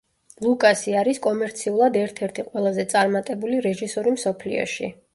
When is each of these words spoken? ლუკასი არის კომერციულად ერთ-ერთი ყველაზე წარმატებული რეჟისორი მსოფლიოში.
ლუკასი 0.45 0.95
არის 1.01 1.21
კომერციულად 1.25 2.01
ერთ-ერთი 2.05 2.47
ყველაზე 2.49 2.89
წარმატებული 2.97 3.63
რეჟისორი 3.71 4.19
მსოფლიოში. 4.21 4.95